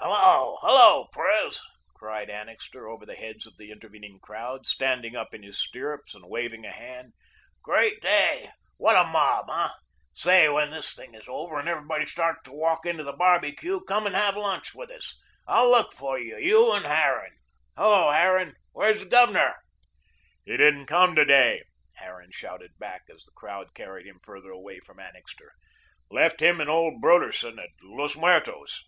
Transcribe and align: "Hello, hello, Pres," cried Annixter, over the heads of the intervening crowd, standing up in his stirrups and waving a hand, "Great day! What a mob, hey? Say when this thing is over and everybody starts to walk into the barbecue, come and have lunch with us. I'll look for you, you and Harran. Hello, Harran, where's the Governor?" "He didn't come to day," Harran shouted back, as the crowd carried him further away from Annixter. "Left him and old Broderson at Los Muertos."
"Hello, 0.00 0.56
hello, 0.60 1.08
Pres," 1.12 1.60
cried 1.94 2.30
Annixter, 2.30 2.88
over 2.88 3.04
the 3.04 3.16
heads 3.16 3.46
of 3.46 3.56
the 3.56 3.70
intervening 3.72 4.20
crowd, 4.20 4.64
standing 4.64 5.16
up 5.16 5.34
in 5.34 5.42
his 5.42 5.58
stirrups 5.58 6.14
and 6.14 6.28
waving 6.28 6.64
a 6.64 6.70
hand, 6.70 7.12
"Great 7.62 8.00
day! 8.00 8.50
What 8.76 8.96
a 8.96 9.04
mob, 9.04 9.50
hey? 9.50 9.72
Say 10.14 10.48
when 10.48 10.70
this 10.70 10.94
thing 10.94 11.14
is 11.14 11.26
over 11.28 11.58
and 11.58 11.68
everybody 11.68 12.06
starts 12.06 12.44
to 12.44 12.52
walk 12.52 12.86
into 12.86 13.02
the 13.02 13.12
barbecue, 13.12 13.80
come 13.88 14.06
and 14.06 14.14
have 14.14 14.36
lunch 14.36 14.72
with 14.74 14.90
us. 14.90 15.18
I'll 15.48 15.70
look 15.70 15.92
for 15.92 16.18
you, 16.18 16.36
you 16.38 16.72
and 16.72 16.86
Harran. 16.86 17.36
Hello, 17.76 18.10
Harran, 18.12 18.54
where's 18.72 19.00
the 19.00 19.08
Governor?" 19.10 19.56
"He 20.44 20.56
didn't 20.56 20.86
come 20.86 21.14
to 21.16 21.24
day," 21.24 21.64
Harran 21.96 22.30
shouted 22.30 22.78
back, 22.78 23.02
as 23.12 23.24
the 23.24 23.32
crowd 23.32 23.74
carried 23.74 24.06
him 24.06 24.20
further 24.22 24.50
away 24.50 24.78
from 24.80 25.00
Annixter. 25.00 25.52
"Left 26.10 26.40
him 26.40 26.60
and 26.60 26.70
old 26.70 27.00
Broderson 27.02 27.58
at 27.58 27.70
Los 27.82 28.16
Muertos." 28.16 28.84